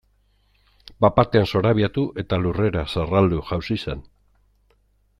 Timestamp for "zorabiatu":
1.51-2.05